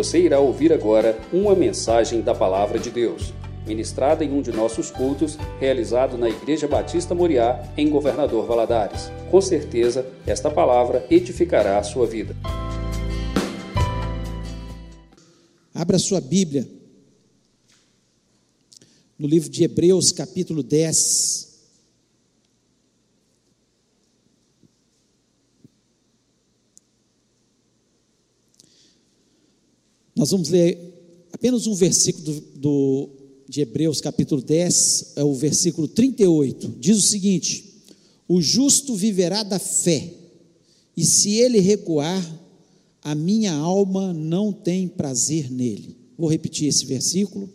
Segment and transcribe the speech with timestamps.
[0.00, 3.34] Você irá ouvir agora uma mensagem da Palavra de Deus,
[3.66, 9.10] ministrada em um de nossos cultos, realizado na Igreja Batista Moriá, em Governador Valadares.
[9.30, 12.34] Com certeza, esta palavra edificará a sua vida.
[15.74, 16.66] Abra sua Bíblia
[19.18, 21.49] no livro de Hebreus, capítulo 10.
[30.20, 30.78] Nós vamos ler
[31.32, 33.08] apenas um versículo do, do,
[33.48, 36.74] de Hebreus, capítulo 10, é o versículo 38.
[36.78, 37.64] Diz o seguinte:
[38.28, 40.12] O justo viverá da fé,
[40.94, 42.22] e se ele recuar,
[43.02, 45.96] a minha alma não tem prazer nele.
[46.18, 47.48] Vou repetir esse versículo.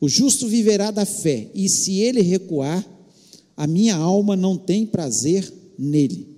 [0.00, 2.82] O justo viverá da fé, e se ele recuar,
[3.54, 6.28] a minha alma não tem prazer nele.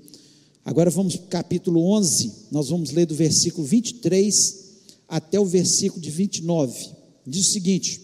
[0.64, 4.61] Agora vamos para o capítulo 11, nós vamos ler do versículo 23
[5.12, 6.88] até o versículo de 29.
[7.26, 8.00] Diz o seguinte: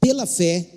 [0.00, 0.68] Pela fé,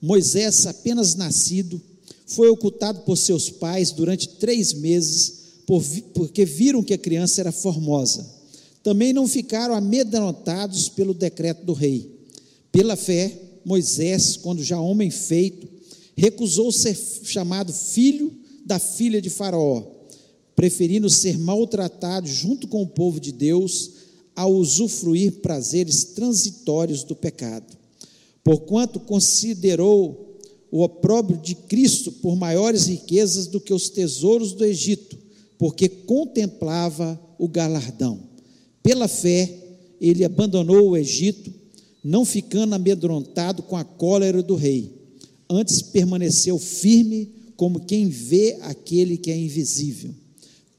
[0.00, 1.80] Moisés, apenas nascido,
[2.26, 5.42] foi ocultado por seus pais durante três meses,
[6.14, 8.26] porque viram que a criança era formosa.
[8.82, 12.10] Também não ficaram amedrontados pelo decreto do rei.
[12.72, 15.68] Pela fé, Moisés, quando já homem feito,
[16.16, 18.32] recusou ser chamado filho
[18.64, 19.82] da filha de Faraó,
[20.56, 24.03] preferindo ser maltratado junto com o povo de Deus
[24.36, 27.76] a usufruir prazeres transitórios do pecado.
[28.42, 30.38] Porquanto considerou
[30.70, 35.16] o opróbrio de Cristo por maiores riquezas do que os tesouros do Egito,
[35.56, 38.20] porque contemplava o galardão.
[38.82, 39.50] Pela fé,
[40.00, 41.52] ele abandonou o Egito,
[42.02, 44.92] não ficando amedrontado com a cólera do rei.
[45.48, 50.10] Antes permaneceu firme, como quem vê aquele que é invisível.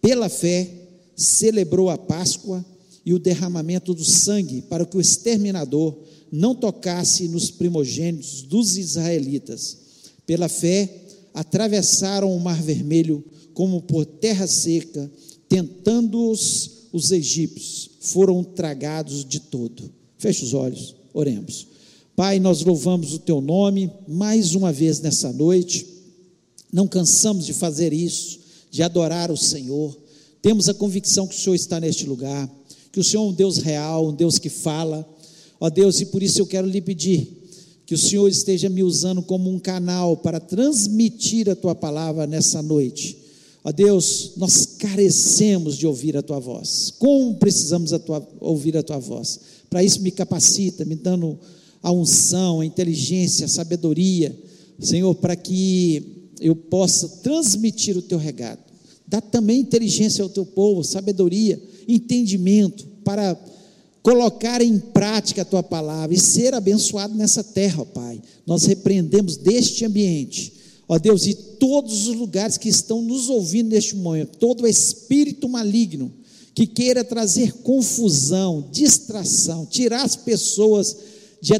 [0.02, 0.69] Pela fé,
[1.16, 2.64] celebrou a Páscoa
[3.06, 5.95] e o derramamento do sangue, para que o exterminador
[6.31, 9.78] não tocasse nos primogênitos dos israelitas.
[10.25, 11.03] Pela fé,
[11.34, 15.09] atravessaram o Mar Vermelho como por terra seca,
[15.47, 19.91] tentando-os os egípcios, foram tragados de todo.
[20.18, 21.68] Feche os olhos, oremos.
[22.16, 25.85] Pai, nós louvamos o teu nome mais uma vez nessa noite.
[26.72, 28.40] Não cansamos de fazer isso,
[28.72, 29.97] de adorar o Senhor.
[30.41, 32.50] Temos a convicção que o Senhor está neste lugar
[32.95, 35.06] que o Senhor é um Deus real, um Deus que fala.
[35.59, 37.28] Ó Deus, e por isso eu quero lhe pedir
[37.85, 42.61] que o Senhor esteja me usando como um canal para transmitir a tua palavra nessa
[42.61, 43.17] noite.
[43.66, 46.94] Ó Deus, nós carecemos de ouvir a tua voz.
[46.97, 49.41] Como precisamos a tua, ouvir a tua voz?
[49.69, 51.38] Para isso me capacita, me dando
[51.83, 54.33] a unção, a inteligência, a sabedoria,
[54.79, 58.62] Senhor, para que eu possa transmitir o teu regado.
[59.06, 63.38] Dá também inteligência ao teu povo, sabedoria entendimento para
[64.06, 68.22] colocar em prática a tua palavra e ser abençoado nessa terra, ó Pai.
[68.46, 70.53] Nós repreendemos deste ambiente,
[70.88, 76.13] ó Deus, e todos os lugares que estão nos ouvindo neste momento, todo espírito maligno
[76.53, 80.95] que queira trazer confusão, distração, tirar as pessoas
[81.41, 81.53] de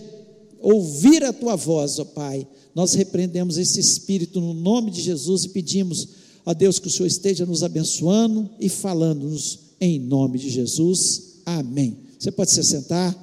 [0.62, 2.48] ouvir a tua voz, ó Pai.
[2.76, 6.08] Nós repreendemos esse espírito no nome de Jesus e pedimos,
[6.46, 11.42] ó Deus, que o Senhor esteja nos abençoando e falando-nos em nome de Jesus.
[11.46, 11.98] Amém.
[12.18, 13.16] Você pode se sentar.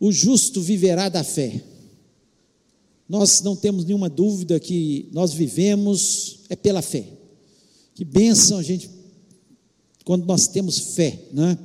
[0.00, 1.62] O justo viverá da fé.
[3.08, 7.06] Nós não temos nenhuma dúvida que nós vivemos é pela fé.
[7.94, 8.90] Que bênção a gente
[10.04, 11.56] quando nós temos fé, né?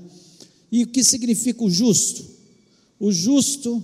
[0.71, 2.25] E o que significa o justo?
[2.99, 3.83] O justo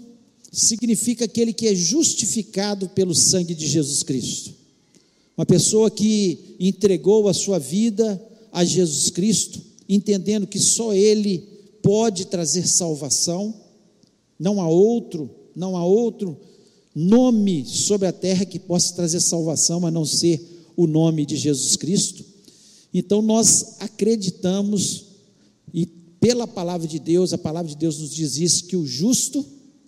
[0.52, 4.54] significa aquele que é justificado pelo sangue de Jesus Cristo.
[5.36, 8.22] Uma pessoa que entregou a sua vida
[8.52, 11.40] a Jesus Cristo, entendendo que só Ele
[11.82, 13.54] pode trazer salvação,
[14.40, 16.38] não há outro, não há outro
[16.96, 20.40] nome sobre a terra que possa trazer salvação a não ser
[20.76, 22.24] o nome de Jesus Cristo.
[22.94, 25.06] Então nós acreditamos
[25.74, 29.44] e pela palavra de Deus, a palavra de Deus nos diz isso que o justo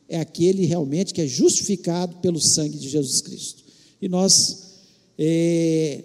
[0.10, 3.64] é aquele realmente que é justificado pelo sangue de Jesus Cristo.
[4.02, 4.75] E nós
[5.18, 6.04] é,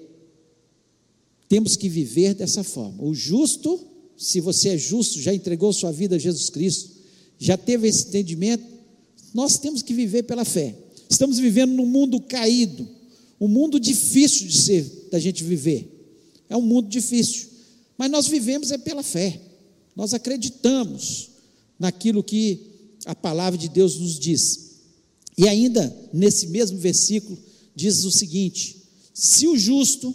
[1.48, 3.02] temos que viver dessa forma.
[3.02, 3.80] O justo,
[4.16, 6.90] se você é justo, já entregou sua vida a Jesus Cristo,
[7.38, 8.64] já teve esse entendimento,
[9.34, 10.74] nós temos que viver pela fé.
[11.08, 12.88] Estamos vivendo num mundo caído,
[13.40, 15.88] um mundo difícil de ser, da gente viver.
[16.48, 17.48] É um mundo difícil,
[17.96, 19.40] mas nós vivemos é pela fé.
[19.96, 21.30] Nós acreditamos
[21.78, 22.60] naquilo que
[23.06, 24.70] a palavra de Deus nos diz.
[25.36, 27.38] E ainda nesse mesmo versículo
[27.74, 28.79] diz o seguinte:
[29.12, 30.14] se o justo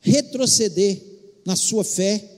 [0.00, 1.12] retroceder,
[1.44, 2.28] na sua fé,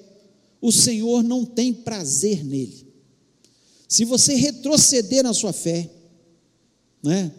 [0.61, 2.87] o Senhor não tem prazer nele.
[3.87, 5.91] Se você retroceder na sua fé,
[7.03, 7.33] né,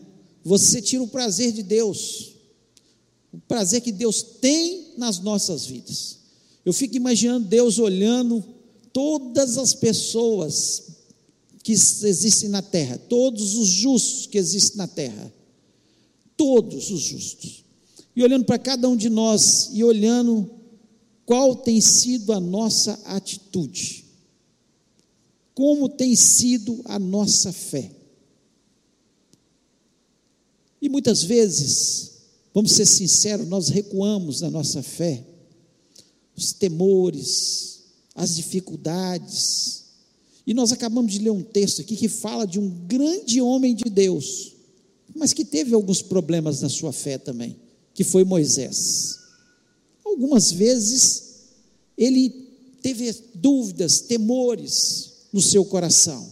[0.43, 2.35] você tira o prazer de Deus,
[3.33, 6.19] o prazer que Deus tem nas nossas vidas.
[6.63, 8.43] Eu fico imaginando Deus olhando
[8.93, 10.83] todas as pessoas
[11.63, 15.33] que existem na terra, todos os justos que existem na terra,
[16.37, 17.64] todos os justos,
[18.15, 20.49] e olhando para cada um de nós e olhando
[21.25, 24.05] qual tem sido a nossa atitude,
[25.53, 27.91] como tem sido a nossa fé.
[30.81, 32.11] E muitas vezes,
[32.53, 35.25] vamos ser sinceros, nós recuamos na nossa fé,
[36.37, 37.83] os temores,
[38.13, 39.85] as dificuldades,
[40.45, 43.89] e nós acabamos de ler um texto aqui que fala de um grande homem de
[43.89, 44.53] Deus,
[45.15, 47.57] mas que teve alguns problemas na sua fé também,
[47.95, 49.17] que foi Moisés.
[50.05, 51.23] Algumas vezes
[51.97, 52.29] ele
[52.83, 56.31] teve dúvidas, temores no seu coração,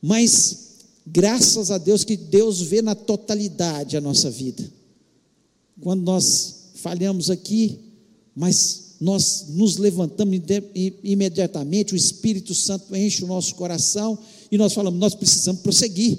[0.00, 0.68] mas
[1.04, 4.70] graças a Deus que Deus vê na totalidade a nossa vida.
[5.80, 7.78] Quando nós falhamos aqui,
[8.36, 10.38] mas nós nos levantamos
[11.02, 14.18] imediatamente, o Espírito Santo enche o nosso coração
[14.52, 16.18] e nós falamos: nós precisamos prosseguir.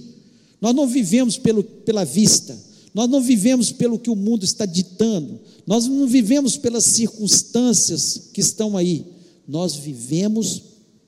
[0.59, 2.57] Nós não vivemos pelo, pela vista,
[2.93, 8.41] nós não vivemos pelo que o mundo está ditando, nós não vivemos pelas circunstâncias que
[8.41, 9.05] estão aí,
[9.47, 10.61] nós vivemos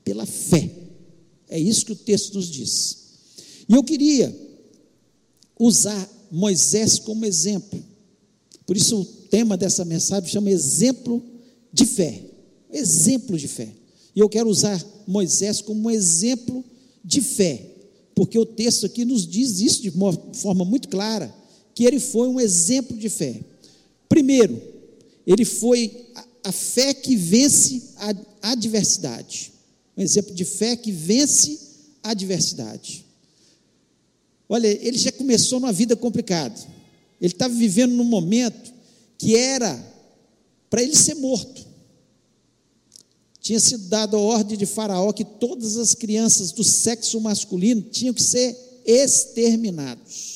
[0.04, 0.70] pela fé.
[1.48, 2.98] É isso que o texto nos diz.
[3.68, 4.34] E eu queria
[5.58, 7.82] usar Moisés como exemplo.
[8.66, 11.22] Por isso o tema dessa mensagem chama exemplo
[11.72, 12.22] de fé.
[12.72, 13.68] Exemplo de fé.
[14.16, 16.64] E eu quero usar Moisés como um exemplo
[17.04, 17.60] de fé,
[18.14, 21.34] porque o texto aqui nos diz isso de uma forma muito clara,
[21.74, 23.40] que ele foi um exemplo de fé.
[24.08, 24.60] Primeiro,
[25.26, 26.06] ele foi
[26.42, 29.52] a, fé que vence a adversidade.
[29.96, 31.58] Um exemplo de fé que vence
[32.02, 33.04] a adversidade.
[34.48, 36.54] Olha, ele já começou numa vida complicada.
[37.20, 38.72] Ele estava vivendo num momento
[39.16, 39.82] que era
[40.68, 41.66] para ele ser morto.
[43.40, 48.14] Tinha sido dado a ordem de Faraó que todas as crianças do sexo masculino tinham
[48.14, 50.33] que ser exterminados.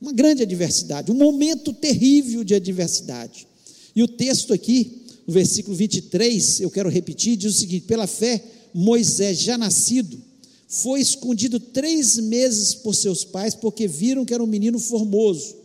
[0.00, 3.46] Uma grande adversidade, um momento terrível de adversidade.
[3.94, 8.42] E o texto aqui, no versículo 23, eu quero repetir, diz o seguinte: pela fé,
[8.72, 10.20] Moisés, já nascido,
[10.68, 15.56] foi escondido três meses por seus pais, porque viram que era um menino formoso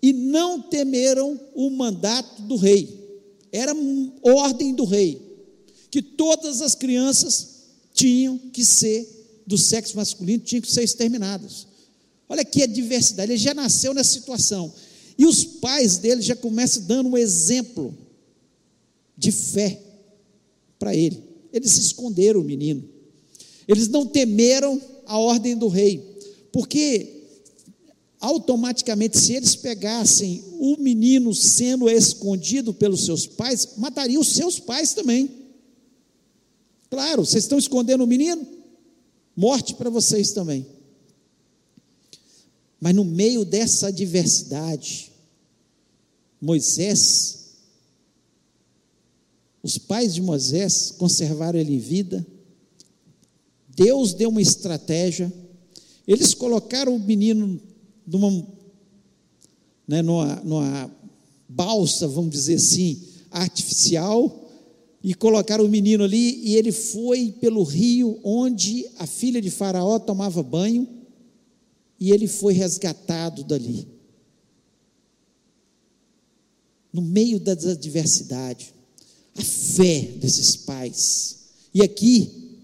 [0.00, 3.02] e não temeram o mandato do rei.
[3.50, 3.74] Era
[4.22, 5.20] ordem do rei
[5.90, 7.48] que todas as crianças
[7.94, 11.66] tinham que ser do sexo masculino, tinham que ser exterminadas.
[12.28, 14.72] Olha que a diversidade, ele já nasceu nessa situação.
[15.16, 17.96] E os pais dele já começam dando um exemplo
[19.16, 19.80] de fé
[20.78, 21.22] para ele.
[21.52, 22.88] Eles esconderam o menino.
[23.68, 26.02] Eles não temeram a ordem do rei,
[26.52, 27.14] porque
[28.20, 34.94] automaticamente, se eles pegassem o menino sendo escondido pelos seus pais, matariam os seus pais
[34.94, 35.30] também.
[36.88, 38.46] Claro, vocês estão escondendo o menino?
[39.36, 40.66] Morte para vocês também.
[42.84, 45.10] Mas no meio dessa adversidade,
[46.38, 47.54] Moisés,
[49.62, 52.26] os pais de Moisés conservaram ele em vida,
[53.74, 55.32] Deus deu uma estratégia,
[56.06, 57.58] eles colocaram o menino
[58.06, 58.46] numa,
[59.88, 60.94] né, numa, numa
[61.48, 64.46] balsa, vamos dizer assim, artificial,
[65.02, 69.98] e colocaram o menino ali, e ele foi pelo rio onde a filha de Faraó
[69.98, 71.03] tomava banho,
[72.04, 73.88] e ele foi resgatado dali.
[76.92, 78.74] No meio da adversidade,
[79.34, 81.38] a fé desses pais.
[81.72, 82.58] E aqui,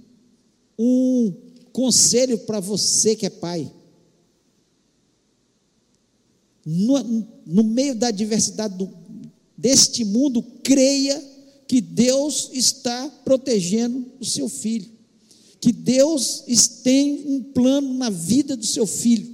[0.79, 1.33] um
[1.73, 3.73] conselho para você que é pai
[6.67, 8.93] no, no meio da adversidade do,
[9.57, 11.19] deste mundo, creia
[11.67, 14.91] que Deus está protegendo o seu filho,
[15.63, 16.45] que Deus
[16.83, 19.30] tem um plano na vida do seu filho.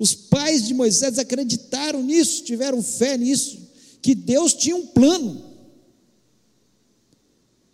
[0.00, 3.60] Os pais de Moisés acreditaram nisso, tiveram fé nisso,
[4.00, 5.44] que Deus tinha um plano.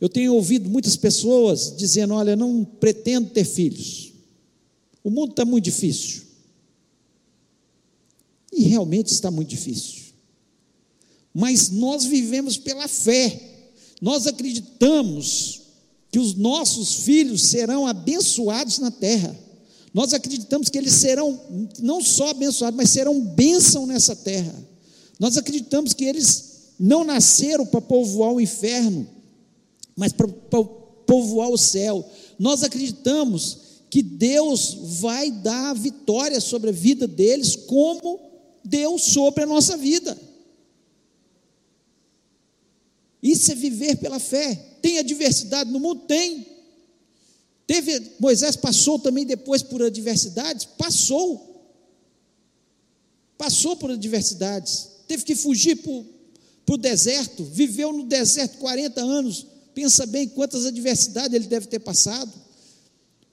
[0.01, 4.13] Eu tenho ouvido muitas pessoas dizendo: Olha, não pretendo ter filhos,
[5.05, 6.25] o mundo está muito difícil.
[8.53, 10.07] E realmente está muito difícil.
[11.33, 13.41] Mas nós vivemos pela fé.
[14.03, 15.63] Nós acreditamos
[16.11, 19.46] que os nossos filhos serão abençoados na terra.
[19.97, 21.41] Nós acreditamos que eles serão
[21.79, 24.55] não só abençoados, mas serão bênção nessa terra.
[25.19, 29.09] Nós acreditamos que eles não nasceram para povoar o inferno,
[29.97, 30.29] mas para
[31.07, 32.07] povoar o céu.
[32.39, 33.57] Nós acreditamos
[33.89, 38.21] que Deus vai dar vitória sobre a vida deles, como
[38.63, 40.15] deu sobre a nossa vida.
[43.23, 44.55] Isso é viver pela fé.
[44.83, 46.03] Tem adversidade no mundo?
[46.03, 46.56] Tem.
[47.67, 50.65] Teve, Moisés passou também depois por adversidades?
[50.65, 51.75] Passou.
[53.37, 54.89] Passou por adversidades.
[55.09, 57.45] Teve que fugir para o deserto.
[57.45, 59.47] Viveu no deserto 40 anos.
[59.75, 62.33] Pensa bem quantas adversidades ele deve ter passado.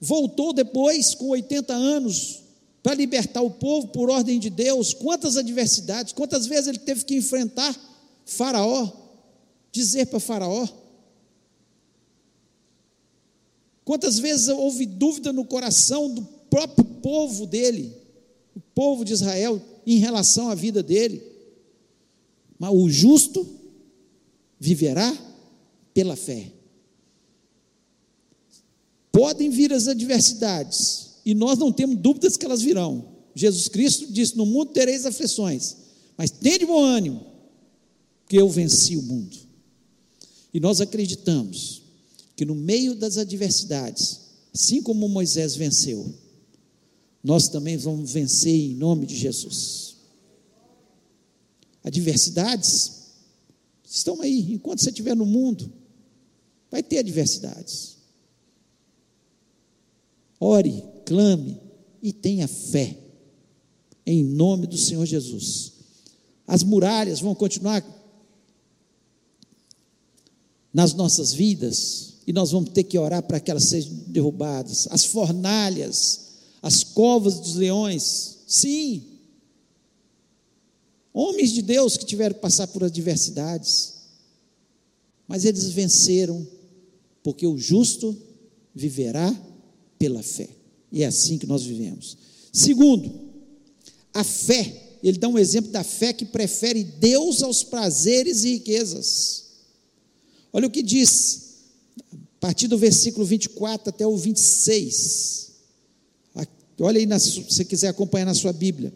[0.02, 2.40] Voltou depois, com 80 anos,
[2.82, 4.94] para libertar o povo por ordem de Deus.
[4.94, 7.74] Quantas adversidades, quantas vezes ele teve que enfrentar
[8.26, 8.92] Faraó,
[9.72, 10.68] dizer para Faraó.
[13.86, 17.94] Quantas vezes houve dúvida no coração do próprio povo dele,
[18.56, 21.22] o povo de Israel, em relação à vida dele.
[22.58, 23.46] Mas o justo
[24.60, 25.14] viverá
[25.94, 26.52] pela fé.
[29.12, 33.06] Podem vir as adversidades, e nós não temos dúvidas que elas virão.
[33.36, 35.76] Jesus Cristo disse: No mundo tereis aflições,
[36.18, 37.26] mas de bom ânimo,
[38.28, 39.38] que eu venci o mundo.
[40.54, 41.83] E nós acreditamos
[42.36, 44.22] que no meio das adversidades,
[44.54, 46.14] assim como Moisés venceu,
[47.24, 49.96] nós também vamos vencer em nome de Jesus.
[51.84, 53.04] Adversidades
[53.86, 55.72] estão aí, enquanto você estiver no mundo,
[56.72, 57.98] vai ter adversidades.
[60.40, 61.60] Ore, clame
[62.02, 62.98] e tenha fé,
[64.06, 65.74] em nome do Senhor Jesus.
[66.46, 67.86] As muralhas vão continuar
[70.74, 74.88] nas nossas vidas e nós vamos ter que orar para que elas sejam derrubadas.
[74.90, 76.22] As fornalhas,
[76.62, 79.04] as covas dos leões, sim.
[81.14, 83.94] Homens de Deus que tiveram que passar por adversidades,
[85.28, 86.46] mas eles venceram,
[87.22, 88.16] porque o justo
[88.74, 89.34] viverá
[90.00, 90.50] pela fé.
[90.92, 92.18] E é assim que nós vivemos.
[92.52, 93.12] Segundo,
[94.14, 99.44] a fé, ele dá um exemplo da fé que prefere Deus aos prazeres e riquezas.
[100.52, 101.43] Olha o que diz,
[102.44, 105.54] partir do versículo 24 até o 26.
[106.78, 108.94] Olha aí, na, se você quiser acompanhar na sua Bíblia.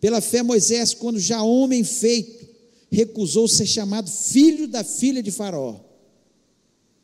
[0.00, 2.46] Pela fé, Moisés, quando já homem feito,
[2.92, 5.80] recusou ser chamado filho da filha de Faraó.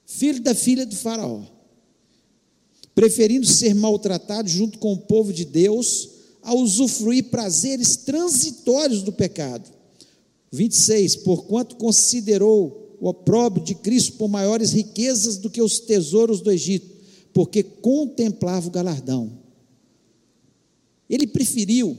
[0.07, 1.43] Filho da filha de Faraó
[2.95, 6.11] preferindo ser maltratado junto com o povo de Deus,
[6.43, 9.67] a usufruir prazeres transitórios do pecado.
[10.53, 11.17] 26.
[11.17, 16.95] Porquanto considerou o opróbrio de Cristo por maiores riquezas do que os tesouros do Egito,
[17.33, 19.39] porque contemplava o galardão.
[21.09, 21.97] Ele preferiu,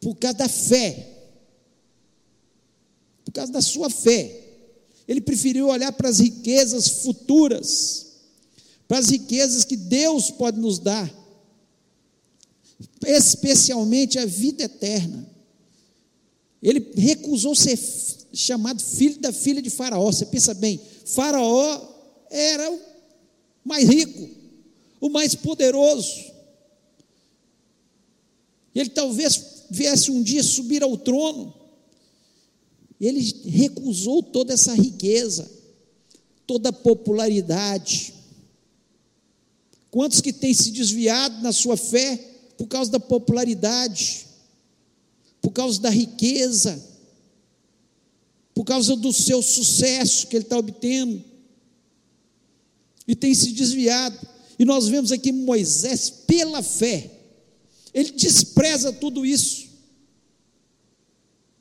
[0.00, 1.06] por causa da fé,
[3.24, 4.48] por causa da sua fé,
[5.06, 8.10] ele preferiu olhar para as riquezas futuras
[8.90, 11.08] para as riquezas que Deus pode nos dar,
[13.06, 15.30] especialmente a vida eterna.
[16.60, 17.76] Ele recusou ser
[18.32, 20.10] chamado filho da filha de Faraó.
[20.10, 21.80] Você pensa bem, Faraó
[22.30, 22.80] era o
[23.64, 24.28] mais rico,
[25.00, 26.30] o mais poderoso.
[28.74, 31.54] Ele talvez viesse um dia subir ao trono.
[33.00, 35.50] Ele recusou toda essa riqueza,
[36.46, 38.14] toda a popularidade,
[39.90, 42.16] Quantos que têm se desviado na sua fé
[42.56, 44.26] por causa da popularidade,
[45.42, 46.80] por causa da riqueza,
[48.60, 51.24] por causa do seu sucesso que ele está obtendo,
[53.08, 54.28] e tem se desviado.
[54.58, 57.10] E nós vemos aqui Moisés, pela fé,
[57.94, 59.66] ele despreza tudo isso,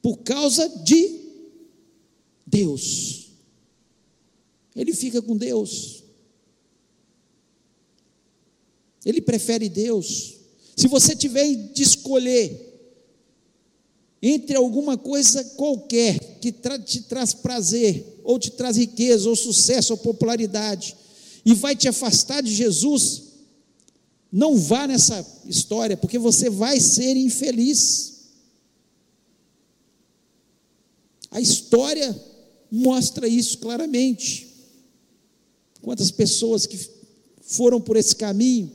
[0.01, 1.21] por causa de
[2.45, 3.29] Deus.
[4.75, 6.03] Ele fica com Deus.
[9.05, 10.35] Ele prefere Deus.
[10.75, 12.67] Se você tiver de escolher
[14.21, 19.97] entre alguma coisa qualquer que te traz prazer, ou te traz riqueza, ou sucesso, ou
[19.97, 20.95] popularidade,
[21.45, 23.23] e vai te afastar de Jesus,
[24.31, 28.19] não vá nessa história, porque você vai ser infeliz.
[31.31, 32.19] A história
[32.71, 34.47] mostra isso claramente.
[35.81, 36.77] Quantas pessoas que
[37.41, 38.71] foram por esse caminho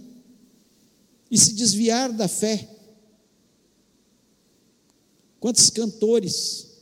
[1.30, 2.68] e se desviar da fé.
[5.38, 6.73] Quantos cantores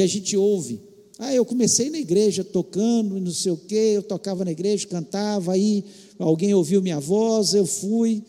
[0.00, 0.80] que a gente ouve?
[1.18, 5.52] Ah, eu comecei na igreja tocando, não sei o quê, eu tocava na igreja, cantava,
[5.52, 5.84] aí
[6.18, 8.24] alguém ouviu minha voz, eu fui,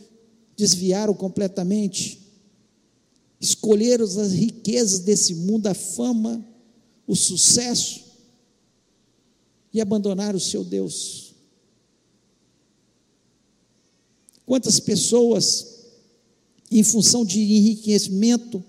[0.54, 2.20] desviaram completamente,
[3.40, 6.46] escolheram as riquezas desse mundo, a fama,
[7.06, 8.02] o sucesso
[9.72, 11.32] e abandonar o seu Deus.
[14.44, 15.86] Quantas pessoas,
[16.70, 18.62] em função de enriquecimento,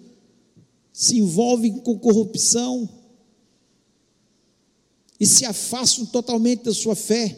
[0.94, 2.88] se envolvem com corrupção
[5.20, 7.36] e se afastam totalmente da sua fé.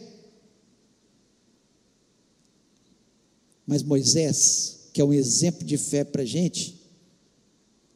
[3.65, 6.81] Mas Moisés, que é um exemplo de fé para a gente,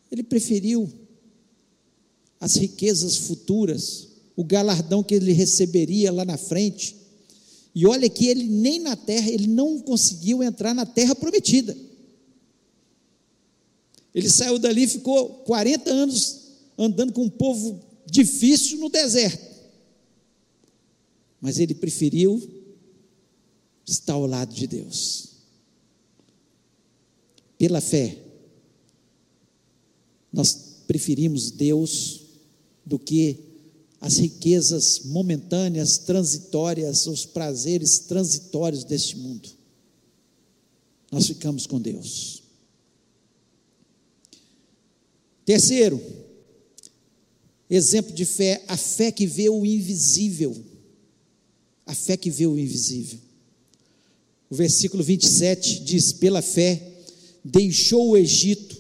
[0.09, 0.89] ele preferiu
[2.39, 6.95] as riquezas futuras, o galardão que ele receberia lá na frente.
[7.75, 11.75] E olha que ele nem na terra, ele não conseguiu entrar na terra prometida.
[14.13, 16.39] Ele saiu dali e ficou 40 anos
[16.77, 19.49] andando com um povo difícil no deserto.
[21.41, 22.41] Mas ele preferiu
[23.85, 25.29] estar ao lado de Deus.
[27.57, 28.17] Pela fé,
[30.31, 32.21] nós preferimos Deus
[32.85, 33.37] do que
[34.01, 39.49] as riquezas momentâneas, transitórias, os prazeres transitórios deste mundo.
[41.11, 42.38] Nós ficamos com Deus.
[45.49, 45.99] Terceiro,
[47.67, 50.55] exemplo de fé, a fé que vê o invisível.
[51.87, 53.17] A fé que vê o invisível.
[54.47, 56.79] O versículo 27 diz: Pela fé,
[57.43, 58.79] deixou o Egito,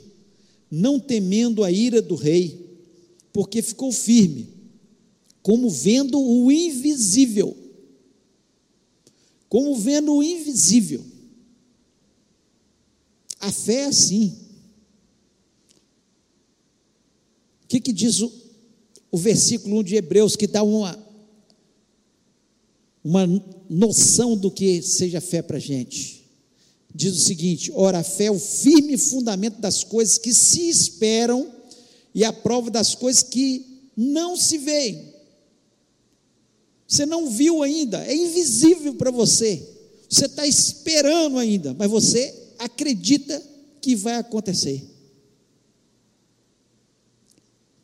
[0.69, 2.77] não temendo a ira do rei,
[3.33, 4.47] porque ficou firme,
[5.41, 7.57] como vendo o invisível.
[9.49, 11.03] Como vendo o invisível.
[13.39, 14.49] A fé é assim.
[17.58, 18.31] O que, que diz o,
[19.09, 20.97] o versículo 1 de Hebreus, que dá uma,
[23.03, 23.25] uma
[23.69, 26.19] noção do que seja fé para a gente?
[26.93, 31.49] diz o seguinte: ora, a fé é o firme fundamento das coisas que se esperam
[32.13, 35.13] e a prova das coisas que não se veem.
[36.87, 39.61] Você não viu ainda, é invisível para você.
[40.09, 43.41] Você está esperando ainda, mas você acredita
[43.79, 44.83] que vai acontecer.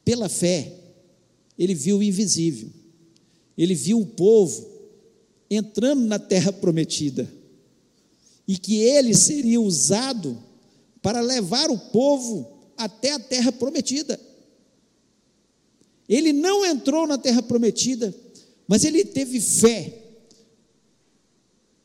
[0.05, 0.71] Pela fé,
[1.57, 2.69] ele viu o invisível,
[3.57, 4.69] ele viu o povo
[5.49, 7.27] entrando na terra prometida
[8.47, 10.37] e que ele seria usado
[11.01, 14.19] para levar o povo até a terra prometida.
[16.07, 18.13] Ele não entrou na terra prometida,
[18.67, 20.01] mas ele teve fé.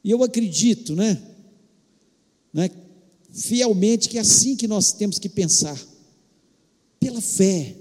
[0.04, 1.20] E eu acredito, né,
[2.52, 2.70] né,
[3.30, 5.78] fielmente que é assim que nós temos que pensar.
[6.98, 7.76] Pela fé.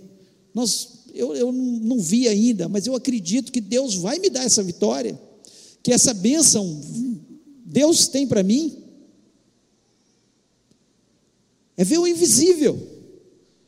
[0.60, 4.62] Nós, eu, eu não vi ainda, mas eu acredito que Deus vai me dar essa
[4.62, 5.18] vitória,
[5.82, 6.82] que essa bênção
[7.64, 8.84] Deus tem para mim
[11.78, 12.78] é ver o invisível,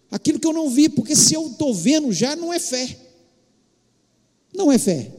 [0.09, 2.99] aquilo que eu não vi, porque se eu estou vendo já não é fé,
[4.53, 5.13] não é fé.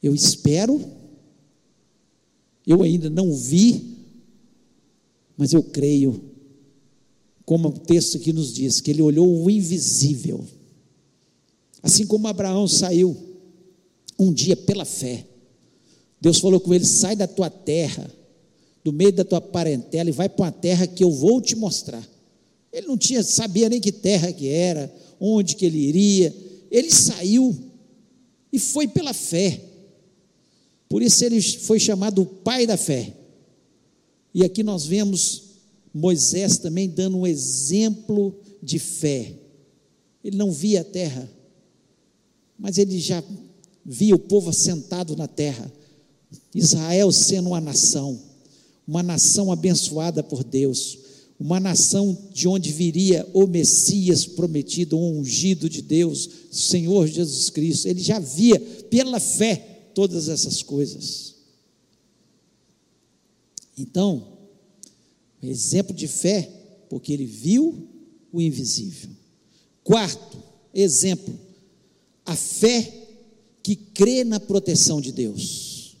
[0.00, 0.80] Eu espero,
[2.64, 3.96] eu ainda não vi,
[5.36, 6.27] mas eu creio,
[7.48, 10.44] como o texto aqui nos diz, que ele olhou o invisível,
[11.82, 13.16] assim como Abraão saiu
[14.18, 15.24] um dia pela fé.
[16.20, 18.14] Deus falou com ele: sai da tua terra,
[18.84, 22.06] do meio da tua parentela e vai para uma terra que eu vou te mostrar.
[22.70, 26.36] Ele não tinha, sabia nem que terra que era, onde que ele iria.
[26.70, 27.56] Ele saiu
[28.52, 29.58] e foi pela fé.
[30.86, 33.10] Por isso ele foi chamado o pai da fé.
[34.34, 35.47] E aqui nós vemos
[35.98, 39.34] Moisés também dando um exemplo de fé.
[40.22, 41.28] Ele não via a terra,
[42.58, 43.22] mas ele já
[43.84, 45.72] via o povo assentado na terra,
[46.54, 48.20] Israel sendo uma nação,
[48.86, 50.98] uma nação abençoada por Deus,
[51.40, 57.86] uma nação de onde viria o Messias prometido, o ungido de Deus, Senhor Jesus Cristo.
[57.86, 61.34] Ele já via pela fé todas essas coisas.
[63.76, 64.37] Então,
[65.42, 66.50] exemplo de fé,
[66.88, 67.88] porque ele viu
[68.32, 69.10] o invisível.
[69.84, 70.42] Quarto
[70.74, 71.38] exemplo,
[72.24, 72.92] a fé
[73.62, 75.96] que crê na proteção de Deus.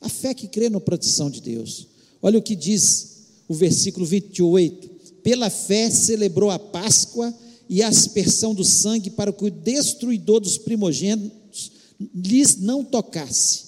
[0.00, 1.86] A fé que crê na proteção de Deus.
[2.20, 3.12] Olha o que diz
[3.48, 4.88] o versículo 28.
[5.22, 7.32] Pela fé celebrou a Páscoa
[7.68, 11.72] e a aspersão do sangue para que o destruidor dos primogênitos
[12.14, 13.64] lhes não tocasse.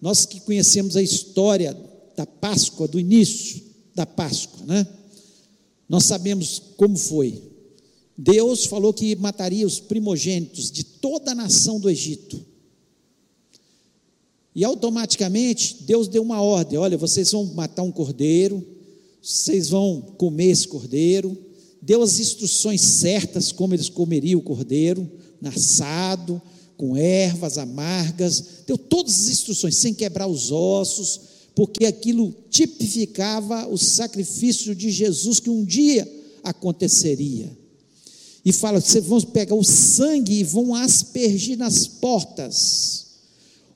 [0.00, 1.76] Nós que conhecemos a história
[2.16, 3.65] da Páscoa, do início
[3.96, 4.86] da Páscoa, né?
[5.88, 7.42] Nós sabemos como foi.
[8.16, 12.44] Deus falou que mataria os primogênitos de toda a nação do Egito.
[14.54, 18.64] E automaticamente Deus deu uma ordem: olha, vocês vão matar um cordeiro,
[19.22, 21.36] vocês vão comer esse cordeiro,
[21.80, 25.10] deu as instruções certas como eles comeriam o cordeiro,
[25.42, 26.42] assado,
[26.76, 31.20] com ervas amargas, deu todas as instruções, sem quebrar os ossos,
[31.56, 36.06] porque aquilo tipificava o sacrifício de Jesus que um dia
[36.44, 37.50] aconteceria.
[38.44, 43.06] E fala: vocês vão pegar o sangue e vão aspergir nas portas,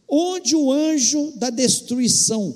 [0.07, 2.55] onde o anjo da destruição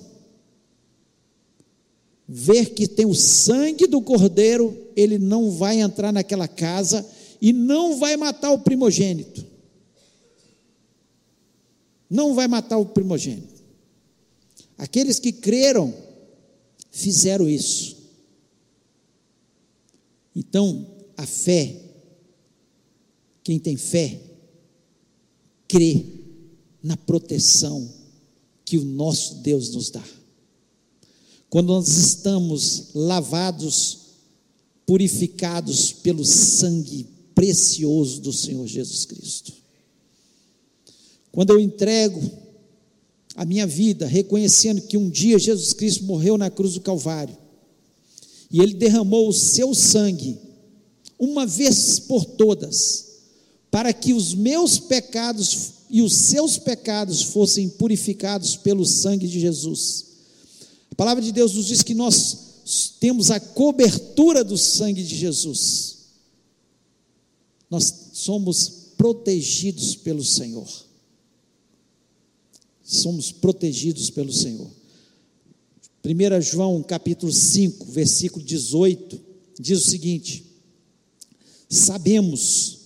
[2.28, 7.06] ver que tem o sangue do cordeiro, ele não vai entrar naquela casa
[7.40, 9.44] e não vai matar o primogênito.
[12.10, 13.53] Não vai matar o primogênito.
[14.76, 15.94] Aqueles que creram
[16.90, 17.96] fizeram isso.
[20.34, 21.80] Então, a fé,
[23.42, 24.20] quem tem fé,
[25.68, 26.04] crê
[26.82, 27.88] na proteção
[28.64, 30.04] que o nosso Deus nos dá.
[31.48, 33.98] Quando nós estamos lavados,
[34.86, 39.52] purificados pelo sangue precioso do Senhor Jesus Cristo.
[41.30, 42.20] Quando eu entrego
[43.34, 47.36] a minha vida, reconhecendo que um dia Jesus Cristo morreu na cruz do Calvário,
[48.50, 50.38] e Ele derramou o seu sangue,
[51.18, 53.06] uma vez por todas,
[53.70, 60.06] para que os meus pecados e os seus pecados fossem purificados pelo sangue de Jesus.
[60.90, 62.38] A palavra de Deus nos diz que nós
[63.00, 65.94] temos a cobertura do sangue de Jesus
[67.74, 70.68] nós somos protegidos pelo Senhor.
[72.96, 74.70] Somos protegidos pelo Senhor.
[76.04, 79.20] 1 João capítulo 5, versículo 18,
[79.58, 80.44] diz o seguinte:
[81.68, 82.78] Sabemos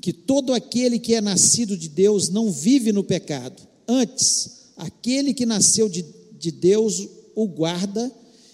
[0.00, 5.46] que todo aquele que é nascido de Deus não vive no pecado, antes, aquele que
[5.46, 6.04] nasceu de,
[6.38, 8.12] de Deus o guarda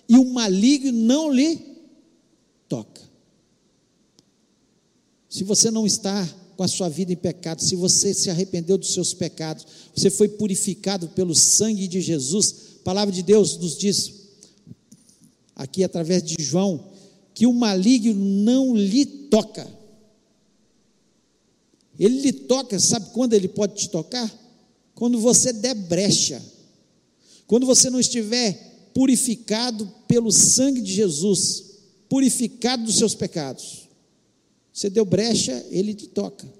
[0.08, 1.58] e o maligno não lhe
[2.68, 3.02] toca.
[5.28, 8.92] Se você não está com a sua vida em pecado, se você se arrependeu dos
[8.92, 14.12] seus pecados, você foi purificado pelo sangue de Jesus, a palavra de Deus nos diz,
[15.54, 16.92] aqui através de João,
[17.34, 19.66] que o maligno não lhe toca.
[21.98, 24.32] Ele lhe toca, sabe quando ele pode te tocar?
[24.94, 26.42] Quando você der brecha,
[27.46, 31.64] quando você não estiver purificado pelo sangue de Jesus,
[32.08, 33.83] purificado dos seus pecados.
[34.74, 36.52] Você deu brecha, ele te toca.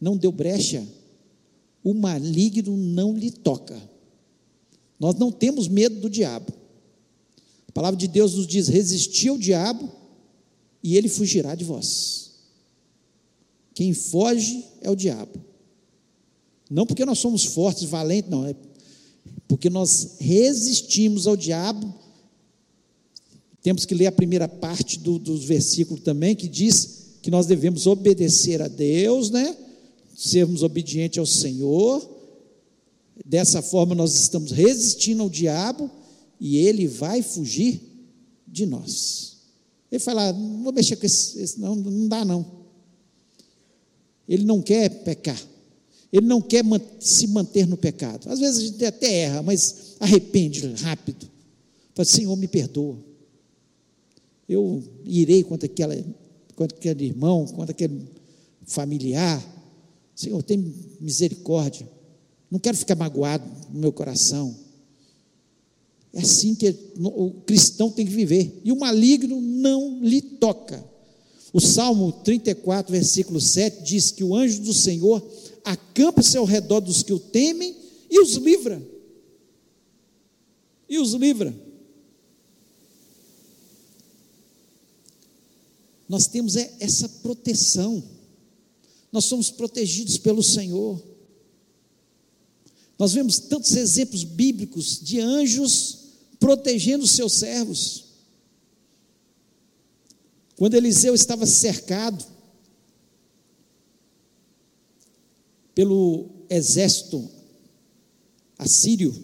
[0.00, 0.82] Não deu brecha,
[1.84, 3.78] o maligno não lhe toca.
[4.98, 6.50] Nós não temos medo do diabo.
[7.68, 9.92] A palavra de Deus nos diz: resistir ao diabo
[10.82, 12.30] e ele fugirá de vós.
[13.74, 15.38] Quem foge é o diabo.
[16.70, 18.54] Não porque nós somos fortes, valentes, não, é
[19.46, 21.94] porque nós resistimos ao diabo.
[23.60, 26.97] Temos que ler a primeira parte do, do versículo também, que diz
[27.28, 29.54] que nós devemos obedecer a Deus, né?
[30.16, 32.08] Sermos obedientes ao Senhor.
[33.22, 35.90] Dessa forma nós estamos resistindo ao diabo
[36.40, 37.82] e ele vai fugir
[38.46, 39.36] de nós.
[39.92, 42.46] Ele fala: não vou mexer com esse, esse não, não dá não.
[44.26, 45.38] Ele não quer pecar.
[46.10, 46.64] Ele não quer
[46.98, 48.32] se manter no pecado.
[48.32, 51.28] Às vezes a gente até erra, mas arrepende rápido.
[51.94, 52.96] Fala, Senhor, me perdoa.
[54.48, 55.94] Eu irei contra aquela
[56.58, 58.04] quanto aquele irmão, quanto aquele
[58.66, 59.40] familiar.
[60.12, 61.88] Senhor, tem misericórdia.
[62.50, 64.56] Não quero ficar magoado no meu coração.
[66.12, 68.60] É assim que o cristão tem que viver.
[68.64, 70.84] E o maligno não lhe toca.
[71.52, 75.24] O Salmo 34, versículo 7 diz que o anjo do Senhor
[75.64, 77.76] acampa-se ao redor dos que o temem
[78.10, 78.82] e os livra.
[80.88, 81.54] E os livra.
[86.08, 88.02] Nós temos é essa proteção.
[89.12, 91.02] Nós somos protegidos pelo Senhor.
[92.98, 95.98] Nós vemos tantos exemplos bíblicos de anjos
[96.40, 98.06] protegendo os seus servos.
[100.56, 102.24] Quando Eliseu estava cercado
[105.74, 107.30] pelo exército
[108.58, 109.14] assírio,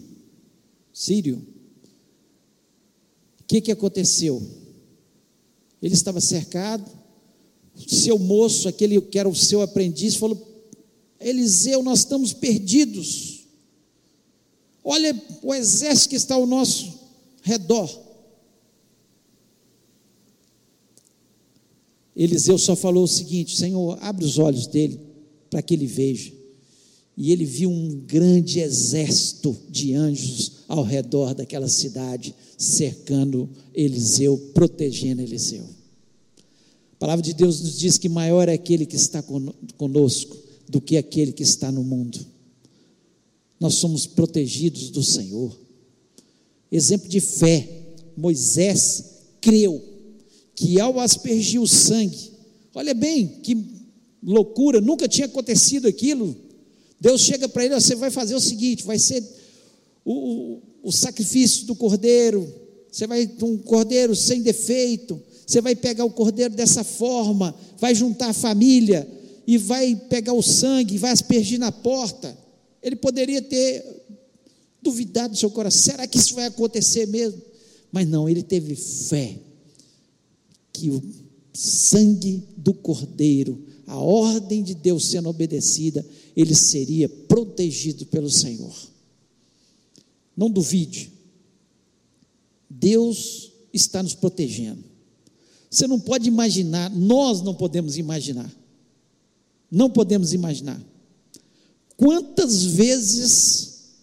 [0.93, 1.45] sírio,
[3.41, 4.41] o que, que aconteceu?
[5.85, 6.83] Ele estava cercado.
[7.87, 10.35] Seu moço, aquele que era o seu aprendiz, falou:
[11.19, 13.45] Eliseu, nós estamos perdidos.
[14.83, 16.91] Olha o exército que está ao nosso
[17.43, 17.87] redor.
[22.15, 24.99] Eliseu só falou o seguinte: Senhor, abre os olhos dele
[25.51, 26.33] para que ele veja.
[27.15, 35.21] E ele viu um grande exército de anjos ao redor daquela cidade, cercando Eliseu, protegendo
[35.21, 35.74] Eliseu.
[36.95, 39.21] A palavra de Deus nos diz que maior é aquele que está
[39.77, 42.25] conosco do que aquele que está no mundo.
[43.59, 45.55] Nós somos protegidos do Senhor.
[46.71, 47.67] Exemplo de fé:
[48.15, 49.03] Moisés
[49.41, 49.83] creu
[50.55, 52.31] que ao aspergir o sangue,
[52.73, 53.57] olha bem, que
[54.23, 56.35] loucura, nunca tinha acontecido aquilo.
[56.99, 59.21] Deus chega para ele: você vai fazer o seguinte: vai ser
[60.05, 62.51] o, o, o sacrifício do cordeiro,
[62.89, 68.29] você vai um cordeiro sem defeito, você vai pegar o cordeiro dessa forma, vai juntar
[68.29, 69.07] a família
[69.45, 72.35] e vai pegar o sangue, vai aspergir na porta.
[72.81, 73.83] Ele poderia ter
[74.81, 77.41] duvidado do seu coração: será que isso vai acontecer mesmo?
[77.91, 79.39] Mas não, ele teve fé
[80.73, 81.01] que o
[81.53, 86.05] sangue do cordeiro, a ordem de Deus sendo obedecida,
[86.35, 88.75] ele seria protegido pelo Senhor.
[90.35, 91.11] Não duvide,
[92.69, 94.94] Deus está nos protegendo.
[95.75, 98.49] Você não pode imaginar, nós não podemos imaginar,
[99.69, 100.81] não podemos imaginar
[101.97, 103.97] quantas vezes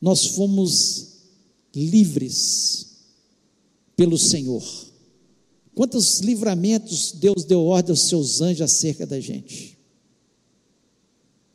[0.00, 1.12] nós fomos
[1.72, 2.96] livres
[3.94, 4.64] pelo Senhor.
[5.72, 9.78] Quantos livramentos Deus deu ordem aos seus anjos acerca da gente?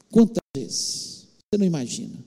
[0.09, 1.27] Quantas vezes?
[1.51, 2.23] Você não imagina.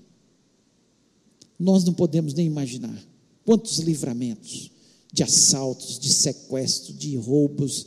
[1.59, 3.03] Nós não podemos nem imaginar.
[3.43, 4.72] Quantos livramentos
[5.13, 7.87] de assaltos, de sequestro, de roubos,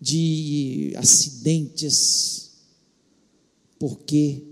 [0.00, 2.52] de acidentes,
[3.78, 4.42] porque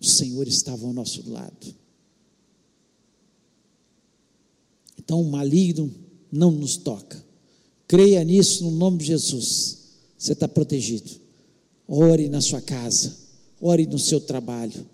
[0.00, 1.74] o Senhor estava ao nosso lado.
[4.98, 5.92] Então, o maligno
[6.30, 7.24] não nos toca.
[7.88, 9.78] Creia nisso no nome de Jesus.
[10.16, 11.10] Você está protegido.
[11.86, 13.14] Ore na sua casa,
[13.60, 14.86] ore no seu trabalho.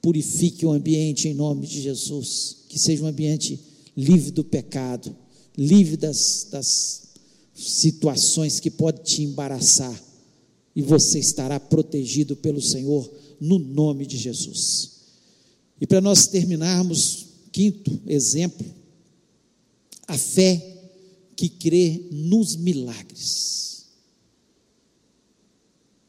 [0.00, 2.64] Purifique o ambiente em nome de Jesus.
[2.68, 3.60] Que seja um ambiente
[3.96, 5.14] livre do pecado,
[5.56, 7.02] livre das, das
[7.54, 10.00] situações que podem te embaraçar.
[10.74, 13.10] E você estará protegido pelo Senhor
[13.40, 14.92] no nome de Jesus.
[15.80, 18.64] E para nós terminarmos, quinto exemplo,
[20.06, 20.80] a fé
[21.36, 23.86] que crê nos milagres.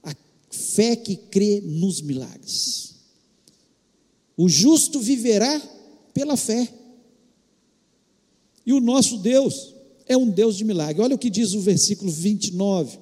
[0.04, 0.16] A
[0.52, 2.96] fé que crê nos milagres.
[4.38, 5.60] O justo viverá
[6.14, 6.72] pela fé.
[8.66, 9.74] E o nosso Deus
[10.06, 11.02] é um Deus de milagre.
[11.02, 12.98] Olha o que diz o versículo 29.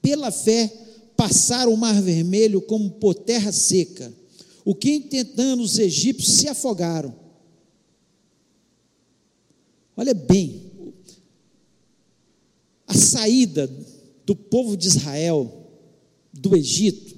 [0.00, 0.72] Pela fé
[1.16, 4.12] passaram o mar vermelho como por terra seca,
[4.64, 7.14] o que tentando os egípcios se afogaram.
[9.96, 10.72] Olha bem,
[12.86, 13.70] a saída
[14.26, 15.70] do povo de Israel
[16.32, 17.16] do Egito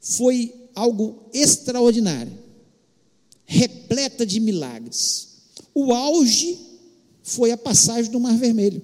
[0.00, 2.32] foi algo extraordinário,
[3.46, 5.31] repleta de milagres.
[5.74, 6.58] O auge
[7.22, 8.82] foi a passagem do Mar Vermelho.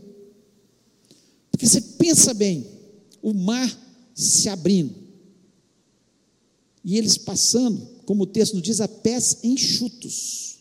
[1.50, 2.66] Porque você pensa bem,
[3.20, 3.68] o mar
[4.14, 4.94] se abrindo,
[6.84, 10.58] e eles passando, como o texto nos diz, a pés enxutos.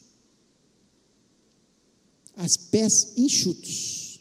[2.35, 4.19] As pés enxutos.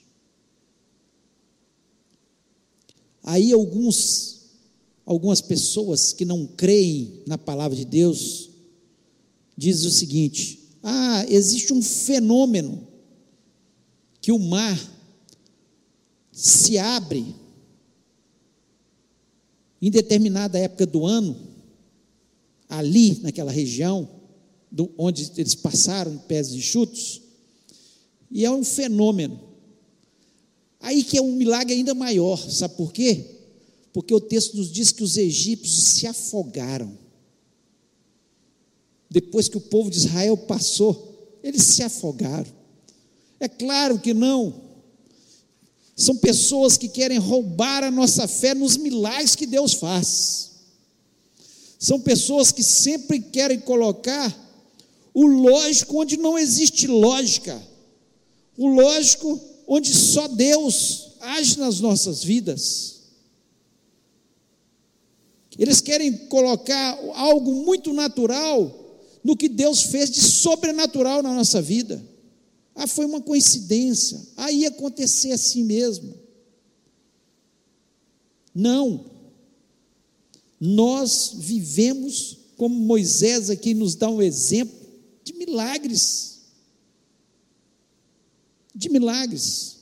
[3.22, 4.42] Aí alguns,
[5.04, 8.50] algumas pessoas que não creem na palavra de Deus,
[9.56, 12.86] dizem o seguinte: ah, existe um fenômeno
[14.20, 14.78] que o mar
[16.30, 17.34] se abre
[19.82, 21.36] em determinada época do ano,
[22.68, 24.08] ali naquela região,
[24.70, 27.20] do, onde eles passaram em pés enxutos,
[28.30, 29.40] e é um fenômeno.
[30.78, 33.40] Aí que é um milagre ainda maior, sabe por quê?
[33.92, 37.05] Porque o texto nos diz que os egípcios se afogaram
[39.10, 42.50] depois que o povo de Israel passou, eles se afogaram.
[43.38, 44.62] É claro que não.
[45.94, 50.50] São pessoas que querem roubar a nossa fé nos milagres que Deus faz.
[51.78, 54.34] São pessoas que sempre querem colocar
[55.14, 57.62] o lógico onde não existe lógica.
[58.58, 62.96] O lógico onde só Deus age nas nossas vidas.
[65.58, 68.85] Eles querem colocar algo muito natural
[69.26, 72.00] no que Deus fez de sobrenatural na nossa vida.
[72.76, 74.24] Ah, foi uma coincidência.
[74.36, 76.14] Ah, ia acontecer assim mesmo.
[78.54, 79.04] Não.
[80.60, 84.78] Nós vivemos, como Moisés aqui nos dá um exemplo,
[85.24, 86.42] de milagres.
[88.72, 89.78] De milagres.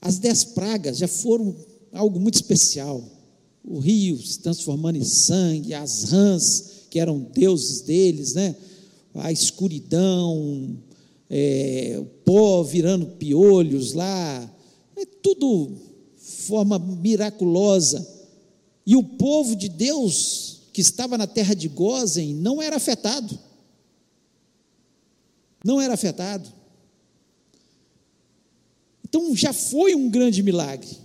[0.00, 1.54] As dez pragas já foram
[1.92, 3.13] algo muito especial
[3.64, 8.54] o rio se transformando em sangue, as rãs, que eram deuses deles, né?
[9.14, 10.76] a escuridão,
[11.30, 14.50] é, o pó virando piolhos lá,
[14.96, 15.72] é tudo
[16.16, 18.06] forma miraculosa.
[18.86, 23.38] E o povo de Deus que estava na terra de Gozen não era afetado.
[25.64, 26.52] Não era afetado.
[29.04, 31.03] Então já foi um grande milagre.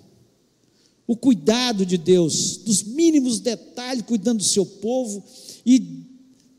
[1.10, 5.24] O cuidado de Deus, dos mínimos detalhes, cuidando do seu povo
[5.66, 6.06] e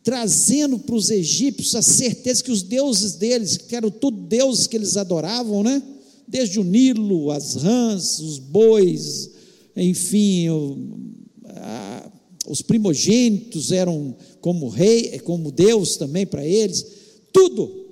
[0.03, 4.77] trazendo para os egípcios a certeza que os deuses deles, que eram tudo deuses que
[4.77, 5.81] eles adoravam, né?
[6.27, 9.31] Desde o Nilo, as rãs, os bois,
[9.77, 10.99] enfim, o,
[11.47, 12.11] a,
[12.49, 16.85] os primogênitos eram como rei, como Deus também para eles,
[17.33, 17.87] tudo.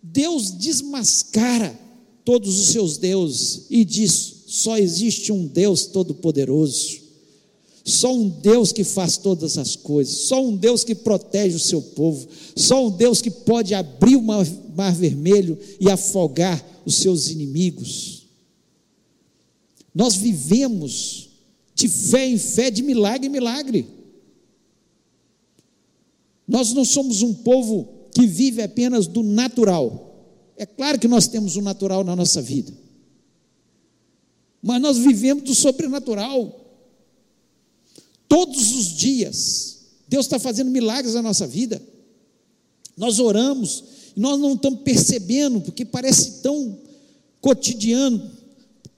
[0.00, 1.76] Deus desmascara
[2.24, 7.00] todos os seus deuses e diz: só existe um Deus todo-poderoso.
[7.84, 11.80] Só um Deus que faz todas as coisas, só um Deus que protege o seu
[11.80, 14.44] povo, só um Deus que pode abrir o mar,
[14.94, 18.26] vermelho e afogar os seus inimigos.
[19.94, 21.28] Nós vivemos
[21.74, 23.86] de fé em fé, de milagre em milagre.
[26.46, 30.26] Nós não somos um povo que vive apenas do natural.
[30.56, 32.72] É claro que nós temos o natural na nossa vida,
[34.62, 36.66] mas nós vivemos do sobrenatural.
[38.28, 41.80] Todos os dias, Deus está fazendo milagres na nossa vida.
[42.96, 43.84] Nós oramos
[44.16, 46.78] e nós não estamos percebendo, porque parece tão
[47.40, 48.30] cotidiano,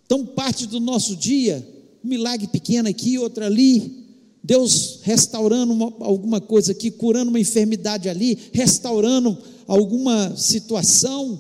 [0.09, 1.67] tão parte do nosso dia,
[2.03, 4.01] um milagre pequeno aqui, outro ali,
[4.43, 11.39] Deus restaurando uma, alguma coisa aqui, curando uma enfermidade ali, restaurando alguma situação,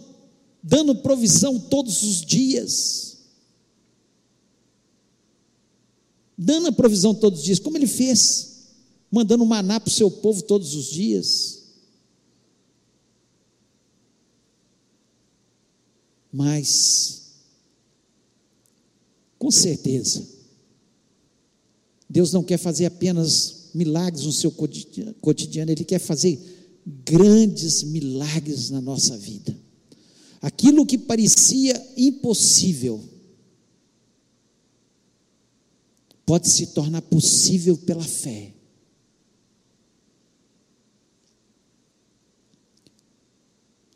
[0.62, 3.09] dando provisão todos os dias.
[6.42, 8.62] Dando a provisão todos os dias, como ele fez,
[9.12, 11.64] mandando maná para o seu povo todos os dias.
[16.32, 17.32] Mas,
[19.38, 20.26] com certeza,
[22.08, 26.40] Deus não quer fazer apenas milagres no seu cotidiano, Ele quer fazer
[27.04, 29.54] grandes milagres na nossa vida.
[30.40, 33.09] Aquilo que parecia impossível,
[36.24, 38.52] pode se tornar possível pela fé.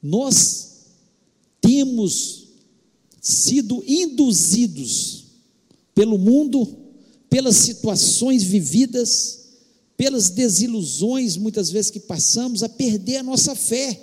[0.02, 0.74] Nós
[1.60, 2.48] temos
[3.20, 5.24] sido induzidos
[5.94, 6.76] pelo mundo,
[7.30, 9.44] pelas situações vividas,
[9.96, 13.98] pelas desilusões muitas vezes que passamos, a perder a nossa fé,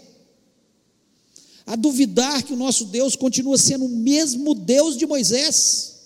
[1.67, 6.00] a duvidar que o nosso Deus continua sendo o mesmo Deus de Moisés.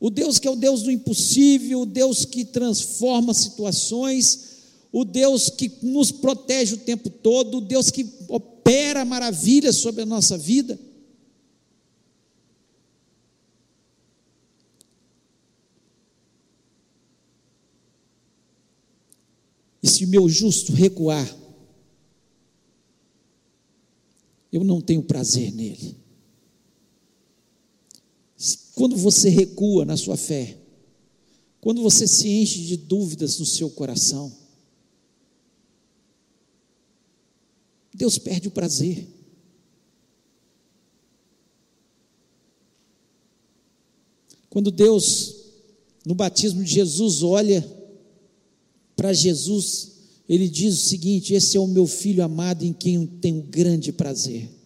[0.00, 4.48] O Deus que é o Deus do impossível, o Deus que transforma situações,
[4.90, 10.06] o Deus que nos protege o tempo todo, o Deus que opera maravilhas sobre a
[10.06, 10.80] nossa vida.
[19.82, 21.36] E se o meu justo recuar,
[24.50, 25.99] eu não tenho prazer nele.
[28.80, 30.56] Quando você recua na sua fé,
[31.60, 34.34] quando você se enche de dúvidas no seu coração,
[37.92, 39.06] Deus perde o prazer.
[44.48, 45.36] Quando Deus,
[46.06, 47.62] no batismo de Jesus, olha
[48.96, 49.90] para Jesus,
[50.26, 53.92] ele diz o seguinte: Esse é o meu filho amado em quem eu tenho grande
[53.92, 54.59] prazer.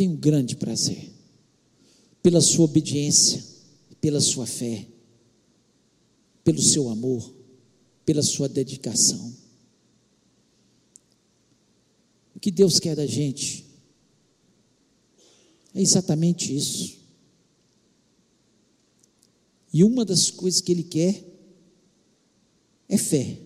[0.00, 1.12] Tenho grande prazer
[2.22, 3.44] pela sua obediência,
[4.00, 4.86] pela sua fé,
[6.42, 7.34] pelo seu amor,
[8.06, 9.36] pela sua dedicação.
[12.34, 13.66] O que Deus quer da gente
[15.74, 16.96] é exatamente isso.
[19.70, 21.22] E uma das coisas que Ele quer
[22.88, 23.38] é fé.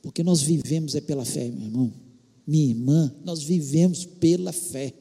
[0.00, 2.04] Porque nós vivemos é pela fé, meu irmão
[2.46, 4.92] minha irmã, nós vivemos pela fé.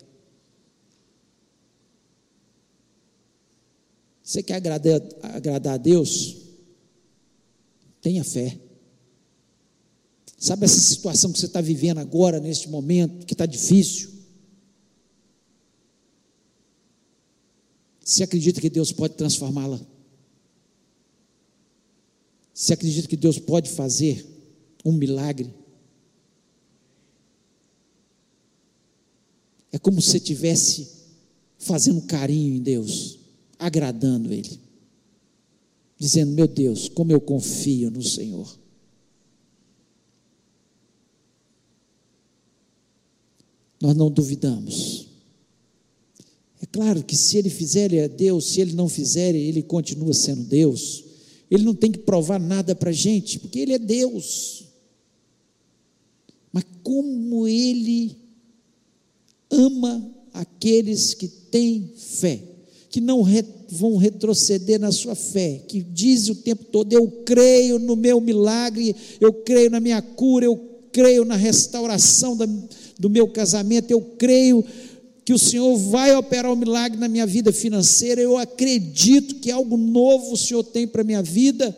[4.23, 6.37] Você quer agradar, agradar a Deus?
[8.01, 8.57] Tenha fé.
[10.37, 14.11] Sabe essa situação que você está vivendo agora, neste momento, que está difícil?
[18.03, 19.79] Você acredita que Deus pode transformá-la?
[22.53, 24.25] Você acredita que Deus pode fazer
[24.85, 25.53] um milagre?
[29.71, 30.87] É como se estivesse
[31.57, 33.17] fazendo carinho em Deus,
[33.63, 34.59] agradando Ele,
[35.97, 38.59] dizendo: Meu Deus, como eu confio no Senhor.
[43.81, 45.07] Nós não duvidamos.
[46.61, 50.13] É claro que se ele fizer, ele é Deus, se ele não fizer, ele continua
[50.13, 51.03] sendo Deus.
[51.51, 54.63] Ele não tem que provar nada para a gente, porque ele é Deus.
[56.51, 58.15] Mas como ele
[59.51, 62.52] ama aqueles que têm fé,
[62.93, 67.79] que não re, vão retroceder na sua fé, que diz o tempo todo: Eu creio
[67.79, 70.55] no meu milagre, eu creio na minha cura, eu
[70.91, 72.45] creio na restauração da,
[72.99, 74.63] do meu casamento, eu creio
[75.25, 79.75] que o Senhor vai operar um milagre na minha vida financeira, eu acredito que algo
[79.75, 81.75] novo o Senhor tem para a minha vida.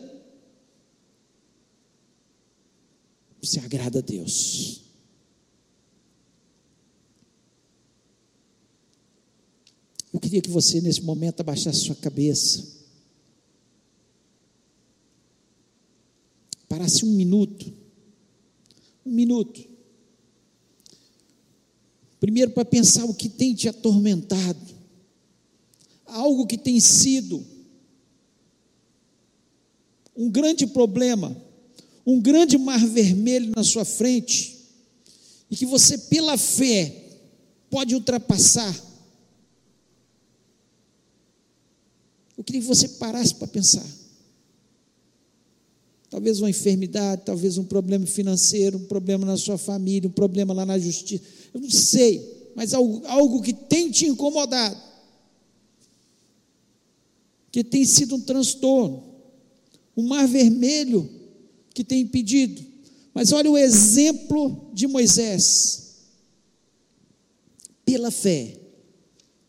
[3.40, 4.85] Você agrada a Deus.
[10.16, 12.66] Eu queria que você, nesse momento, abaixasse sua cabeça.
[16.66, 17.70] Parasse um minuto.
[19.04, 19.62] Um minuto.
[22.18, 24.58] Primeiro, para pensar o que tem te atormentado,
[26.06, 27.44] algo que tem sido
[30.16, 31.36] um grande problema,
[32.06, 34.56] um grande mar vermelho na sua frente,
[35.50, 37.18] e que você, pela fé,
[37.68, 38.95] pode ultrapassar.
[42.36, 43.86] Eu queria que você parasse para pensar.
[46.10, 50.64] Talvez uma enfermidade, talvez um problema financeiro, um problema na sua família, um problema lá
[50.64, 51.24] na justiça.
[51.52, 54.80] Eu não sei, mas algo, algo que tem te incomodado,
[57.50, 59.02] que tem sido um transtorno,
[59.96, 61.08] um mar vermelho
[61.74, 62.64] que tem impedido.
[63.12, 65.84] Mas olha o exemplo de Moisés.
[67.84, 68.58] Pela fé,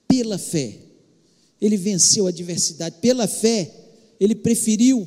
[0.07, 0.86] pela fé,
[1.61, 2.95] ele venceu a adversidade.
[3.01, 3.71] Pela fé,
[4.19, 5.05] ele preferiu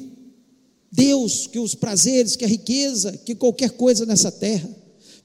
[0.90, 4.68] Deus que os prazeres, que a riqueza, que qualquer coisa nessa terra.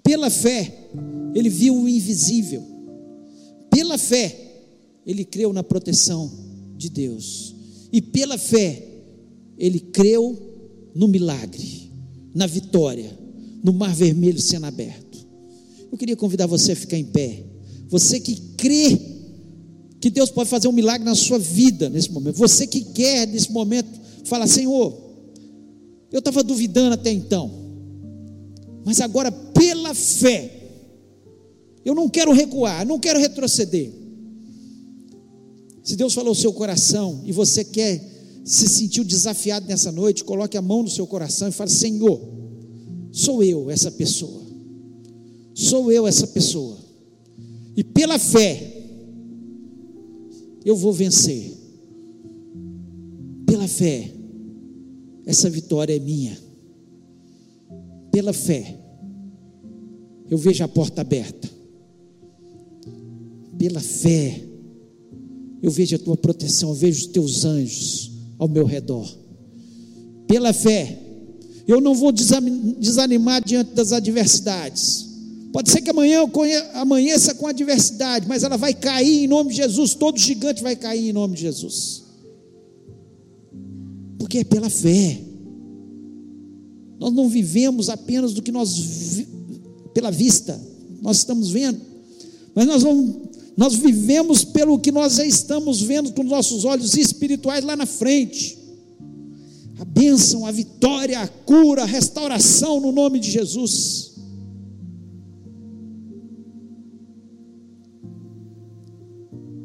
[0.03, 0.89] Pela fé,
[1.33, 2.63] ele viu o invisível.
[3.69, 4.35] Pela fé,
[5.05, 6.31] ele creu na proteção
[6.77, 7.55] de Deus.
[7.91, 8.83] E pela fé,
[9.57, 10.37] ele creu
[10.93, 11.91] no milagre,
[12.33, 13.17] na vitória,
[13.63, 15.25] no mar vermelho sendo aberto.
[15.91, 17.43] Eu queria convidar você a ficar em pé.
[17.89, 19.14] Você que crê
[20.05, 22.35] que Deus pode fazer um milagre na sua vida nesse momento.
[22.35, 23.89] Você que quer nesse momento
[24.25, 24.95] falar, Senhor,
[26.11, 27.51] eu estava duvidando até então,
[28.85, 30.61] mas agora, pela fé,
[31.83, 33.91] eu não quero recuar, não quero retroceder.
[35.83, 37.99] Se Deus falou o seu coração e você quer
[38.45, 42.21] se sentiu desafiado nessa noite, coloque a mão no seu coração e fale: Senhor,
[43.11, 44.43] sou eu essa pessoa,
[45.55, 46.77] sou eu essa pessoa,
[47.75, 48.74] e pela fé,
[50.65, 51.55] eu vou vencer,
[53.45, 54.11] pela fé,
[55.23, 56.35] essa vitória é minha.
[58.11, 58.75] Pela fé,
[60.29, 61.47] eu vejo a porta aberta.
[63.59, 64.43] Pela fé,
[65.61, 69.07] eu vejo a tua proteção, eu vejo os teus anjos ao meu redor.
[70.27, 70.99] Pela fé,
[71.67, 75.14] eu não vou desanimar diante das adversidades.
[75.55, 76.19] Pode ser que amanhã
[76.73, 79.93] amanheça com adversidade, mas ela vai cair em nome de Jesus.
[79.93, 82.05] Todo gigante vai cair em nome de Jesus
[84.25, 85.21] porque é pela fé.
[86.99, 89.27] Nós não vivemos apenas do que nós vi,
[89.93, 90.59] pela vista,
[90.99, 91.79] nós estamos vendo,
[92.55, 93.21] mas nós não,
[93.55, 98.57] nós vivemos pelo que nós já estamos vendo com nossos olhos espirituais lá na frente.
[99.79, 104.14] A bênção, a vitória, a cura, a restauração no nome de Jesus.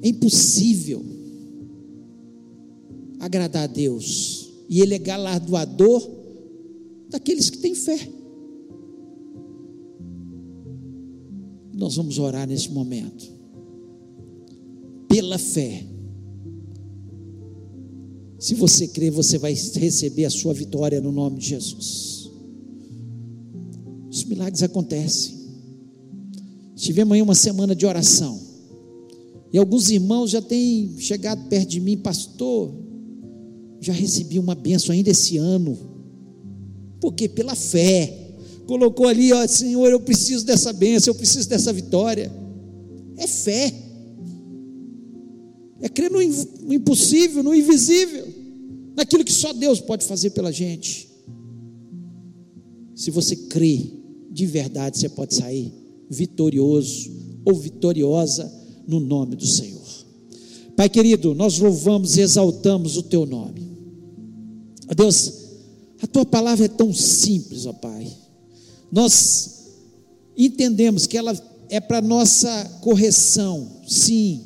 [0.02, 1.04] É impossível
[3.18, 6.10] agradar a Deus e Ele é galardoador
[7.08, 8.08] daqueles que têm fé.
[11.74, 13.26] Nós vamos orar nesse momento,
[15.08, 15.84] pela fé.
[18.38, 22.30] Se você crer, você vai receber a sua vitória no nome de Jesus.
[24.10, 25.38] Os milagres acontecem.
[26.74, 28.49] Tivemos aí uma semana de oração.
[29.52, 32.80] E alguns irmãos já têm chegado perto de mim, pastor
[33.80, 35.76] já recebi uma benção ainda esse ano.
[37.00, 38.18] Porque pela fé.
[38.66, 42.30] Colocou ali, ó, Senhor, eu preciso dessa benção, eu preciso dessa vitória.
[43.16, 43.72] É fé.
[45.80, 46.22] É crer no
[46.72, 48.28] impossível, no invisível,
[48.94, 51.10] naquilo que só Deus pode fazer pela gente.
[52.94, 53.90] Se você crê
[54.30, 55.72] de verdade, você pode sair
[56.08, 57.10] vitorioso
[57.46, 58.59] ou vitoriosa
[58.90, 59.80] no nome do Senhor.
[60.76, 63.70] Pai querido, nós louvamos e exaltamos o teu nome.
[64.90, 65.32] Ó Deus,
[66.02, 68.10] a tua palavra é tão simples, ó Pai.
[68.90, 69.68] Nós
[70.36, 71.38] entendemos que ela
[71.68, 74.40] é para nossa correção, sim,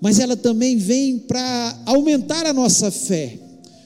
[0.00, 3.38] mas ela também vem para aumentar a nossa fé.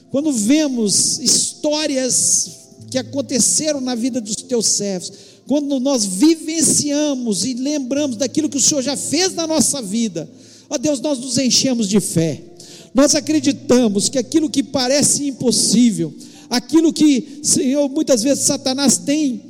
[0.09, 2.49] Quando vemos histórias
[2.89, 5.11] que aconteceram na vida dos teus servos,
[5.47, 10.29] quando nós vivenciamos e lembramos daquilo que o Senhor já fez na nossa vida,
[10.69, 12.41] ó Deus, nós nos enchemos de fé.
[12.93, 16.13] Nós acreditamos que aquilo que parece impossível,
[16.49, 19.41] aquilo que, Senhor, muitas vezes Satanás tem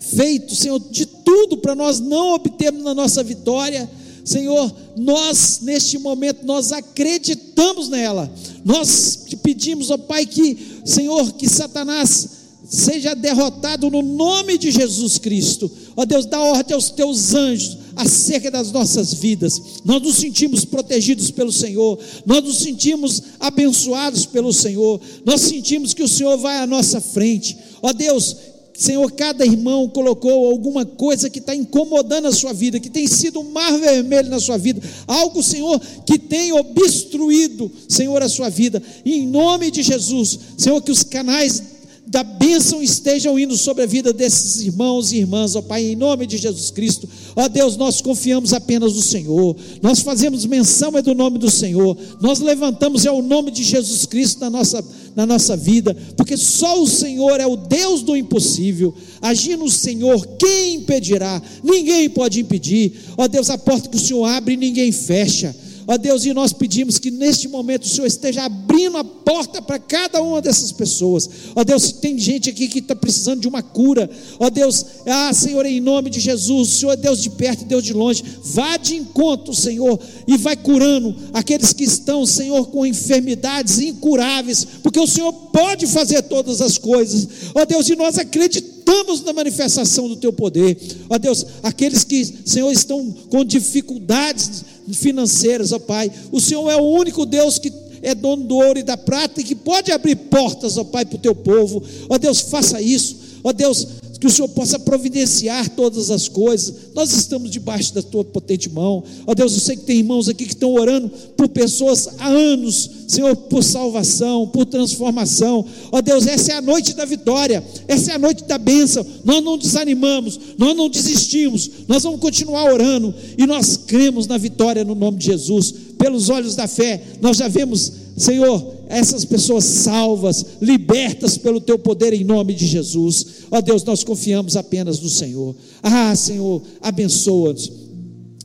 [0.00, 3.88] feito, Senhor, de tudo para nós não obtermos na nossa vitória,
[4.24, 8.30] Senhor, nós neste momento nós acreditamos nela.
[8.62, 12.37] Nós te pedimos, ó Pai, que, Senhor, que Satanás
[12.68, 15.70] seja derrotado no nome de Jesus Cristo.
[15.96, 19.60] Ó Deus, dá ordem aos teus anjos acerca das nossas vidas.
[19.84, 26.02] Nós nos sentimos protegidos pelo Senhor, nós nos sentimos abençoados pelo Senhor, nós sentimos que
[26.02, 27.56] o Senhor vai à nossa frente.
[27.82, 28.36] Ó Deus,
[28.78, 33.40] Senhor, cada irmão colocou alguma coisa que está incomodando a sua vida, que tem sido
[33.40, 38.80] um mar vermelho na sua vida, algo, Senhor, que tem obstruído, Senhor, a sua vida.
[39.04, 41.77] E em nome de Jesus, Senhor, que os canais
[42.08, 46.26] da bênção estejam indo sobre a vida desses irmãos e irmãs, ó Pai, em nome
[46.26, 47.08] de Jesus Cristo.
[47.36, 51.96] Ó Deus, nós confiamos apenas no Senhor, nós fazemos menção é do nome do Senhor,
[52.20, 54.82] nós levantamos é o nome de Jesus Cristo na nossa,
[55.14, 58.94] na nossa vida, porque só o Senhor é o Deus do impossível.
[59.20, 61.42] Agindo o Senhor, quem impedirá?
[61.62, 62.92] Ninguém pode impedir.
[63.16, 65.54] Ó Deus, a porta que o Senhor abre, ninguém fecha.
[65.90, 69.78] Ó Deus, e nós pedimos que neste momento o Senhor esteja abrindo a porta para
[69.78, 71.30] cada uma dessas pessoas.
[71.56, 74.08] Ó Deus, se tem gente aqui que está precisando de uma cura,
[74.38, 77.64] ó Deus, ah Senhor, em nome de Jesus, o Senhor é Deus de perto e
[77.64, 82.84] Deus de longe, vá de encontro, Senhor, e vai curando aqueles que estão, Senhor, com
[82.84, 87.26] enfermidades incuráveis, porque o Senhor pode fazer todas as coisas.
[87.54, 88.77] Ó Deus, e nós acreditamos
[89.24, 90.76] na manifestação do teu poder.
[91.08, 96.10] Ó Deus, aqueles que, Senhor, estão com dificuldades financeiras, ó Pai.
[96.32, 99.44] O Senhor é o único Deus que é dono do ouro e da prata e
[99.44, 101.82] que pode abrir portas, ó Pai, para o teu povo.
[102.08, 103.16] Ó Deus, faça isso.
[103.44, 103.86] Ó Deus,
[104.20, 106.74] que o Senhor possa providenciar todas as coisas.
[106.94, 109.02] Nós estamos debaixo da tua potente mão.
[109.26, 112.90] Ó Deus, eu sei que tem irmãos aqui que estão orando por pessoas há anos,
[113.06, 115.64] Senhor, por salvação, por transformação.
[115.92, 119.06] Ó Deus, essa é a noite da vitória, essa é a noite da bênção.
[119.24, 124.84] Nós não desanimamos, nós não desistimos, nós vamos continuar orando e nós cremos na vitória
[124.84, 125.74] no nome de Jesus.
[125.96, 132.12] Pelos olhos da fé, nós já vemos, Senhor, essas pessoas salvas, libertas pelo teu poder
[132.12, 133.26] em nome de Jesus.
[133.50, 135.54] Ó Deus, nós confiamos apenas no Senhor.
[135.82, 137.70] Ah, Senhor, abençoa-nos.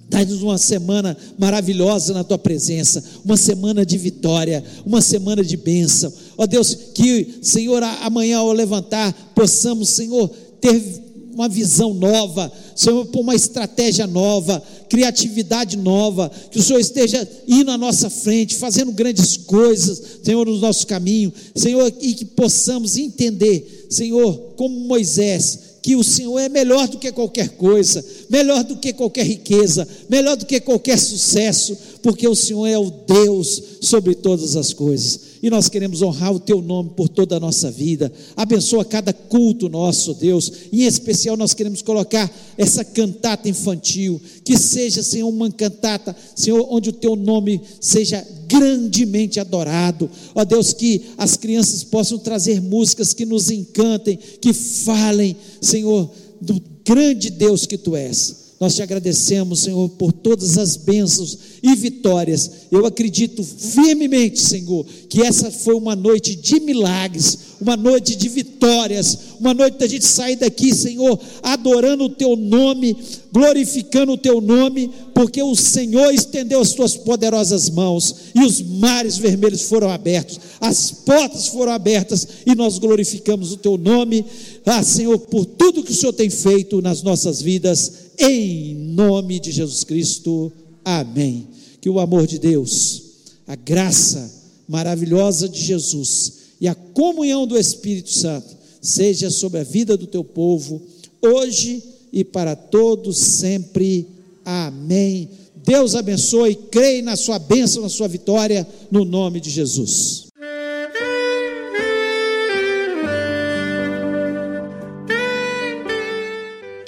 [0.09, 6.13] Dá-nos uma semana maravilhosa na tua presença, uma semana de vitória, uma semana de bênção.
[6.38, 10.30] Ó Deus, que, Senhor, amanhã ao levantar, possamos, Senhor,
[10.61, 11.02] ter
[11.34, 17.71] uma visão nova, Senhor, por uma estratégia nova, criatividade nova, que o Senhor esteja indo
[17.71, 23.88] à nossa frente, fazendo grandes coisas, Senhor, no nosso caminho, Senhor, e que possamos entender,
[23.89, 28.93] Senhor, como Moisés, que o Senhor é melhor do que qualquer coisa, melhor do que
[28.93, 34.55] qualquer riqueza, melhor do que qualquer sucesso, porque o Senhor é o Deus sobre todas
[34.55, 35.32] as coisas.
[35.43, 38.09] E nós queremos honrar o teu nome por toda a nossa vida.
[38.33, 40.49] Abençoa cada culto nosso, Deus.
[40.71, 46.91] Em especial nós queremos colocar essa cantata infantil, que seja, Senhor, uma cantata, Senhor, onde
[46.91, 50.09] o teu nome seja grandemente adorado.
[50.33, 56.61] Ó Deus, que as crianças possam trazer músicas que nos encantem, que falem, Senhor, do
[56.85, 58.42] grande Deus que tu és.
[58.64, 62.49] Nós te agradecemos, Senhor, por todas as bênçãos e vitórias.
[62.72, 69.18] Eu acredito firmemente, Senhor, que essa foi uma noite de milagres, uma noite de vitórias,
[69.38, 72.95] uma noite da gente sair daqui, Senhor, adorando o Teu nome,
[73.34, 79.18] glorificando o Teu nome, porque o Senhor estendeu as Tuas poderosas mãos e os mares
[79.18, 84.24] vermelhos foram abertos, as portas foram abertas e nós glorificamos o Teu nome,
[84.66, 89.51] ah, Senhor, por tudo que o Senhor tem feito nas nossas vidas em nome de
[89.51, 90.53] Jesus Cristo.
[90.86, 91.49] Amém.
[91.82, 93.03] Que o amor de Deus,
[93.45, 94.32] a graça
[94.66, 100.24] maravilhosa de Jesus e a comunhão do Espírito Santo seja sobre a vida do teu
[100.24, 100.82] povo,
[101.22, 101.84] hoje
[102.14, 104.07] e para todos sempre.
[104.45, 105.28] Amém.
[105.66, 110.32] Deus abençoe, creia na sua bênção, na sua vitória, no nome de Jesus.